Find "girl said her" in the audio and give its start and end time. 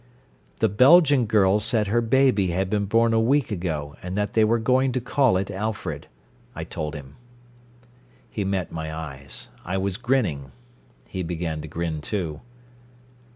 1.27-2.01